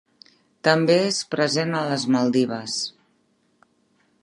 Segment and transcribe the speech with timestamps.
[0.67, 2.79] També és present a les Maldives.